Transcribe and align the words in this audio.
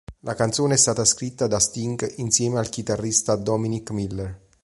La 0.21 0.33
canzone 0.33 0.73
è 0.73 0.77
stata 0.77 1.05
scritta 1.05 1.45
da 1.45 1.59
Sting 1.59 2.13
insieme 2.17 2.57
al 2.57 2.69
chitarrista 2.69 3.35
Dominic 3.35 3.91
Miller. 3.91 4.39